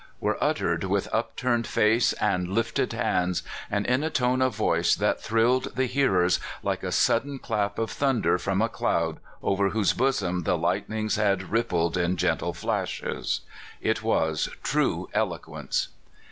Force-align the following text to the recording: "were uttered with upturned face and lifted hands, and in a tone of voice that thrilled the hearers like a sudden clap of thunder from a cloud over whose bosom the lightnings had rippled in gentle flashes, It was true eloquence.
"were 0.19 0.43
uttered 0.43 0.83
with 0.83 1.07
upturned 1.13 1.67
face 1.67 2.11
and 2.13 2.47
lifted 2.49 2.91
hands, 2.91 3.43
and 3.69 3.85
in 3.85 4.03
a 4.03 4.09
tone 4.09 4.41
of 4.41 4.55
voice 4.55 4.95
that 4.95 5.21
thrilled 5.21 5.75
the 5.75 5.85
hearers 5.85 6.39
like 6.63 6.81
a 6.81 6.91
sudden 6.91 7.37
clap 7.37 7.77
of 7.77 7.91
thunder 7.91 8.39
from 8.39 8.63
a 8.63 8.67
cloud 8.67 9.19
over 9.43 9.69
whose 9.69 9.93
bosom 9.93 10.41
the 10.41 10.57
lightnings 10.57 11.17
had 11.17 11.51
rippled 11.51 11.97
in 11.97 12.17
gentle 12.17 12.51
flashes, 12.51 13.41
It 13.79 14.01
was 14.01 14.49
true 14.63 15.07
eloquence. 15.13 15.89